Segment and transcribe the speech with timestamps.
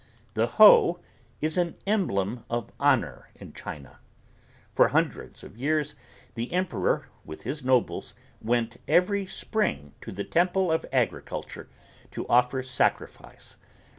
[0.33, 0.99] The hoe
[1.41, 3.99] is an emblem of honor in China.
[4.73, 5.93] For hundreds of years
[6.33, 11.69] the Emperor with his nobles went every spring to the Temple of Agriculture
[12.09, 13.57] to offer sacrifice.